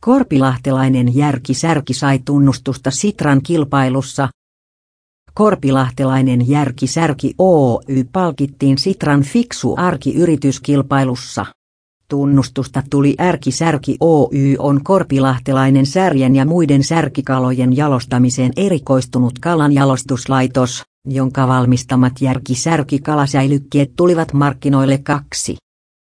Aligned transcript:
Korpilahtelainen 0.00 1.16
järkisärki 1.16 1.94
sai 1.94 2.18
tunnustusta 2.24 2.90
Sitran 2.90 3.42
kilpailussa. 3.42 4.28
Korpilahtelainen 5.34 6.48
järkisärki 6.48 7.34
Oy 7.38 8.04
palkittiin 8.12 8.78
Sitran 8.78 9.22
fiksu 9.22 9.74
arki-yrityskilpailussa. 9.78 11.46
Tunnustusta 12.08 12.82
tuli 12.90 13.14
Ärkisärki 13.20 13.96
Oy 14.00 14.56
on 14.58 14.84
korpilahtelainen 14.84 15.86
särjen 15.86 16.36
ja 16.36 16.44
muiden 16.46 16.84
särkikalojen 16.84 17.76
jalostamiseen 17.76 18.52
erikoistunut 18.56 19.38
kalanjalostuslaitos, 19.38 20.82
jonka 21.06 21.48
valmistamat 21.48 22.12
Järki 22.20 22.54
Särki 22.54 22.98
kalasäilykkeet 22.98 23.92
tulivat 23.96 24.32
markkinoille 24.32 24.98
kaksi 24.98 25.56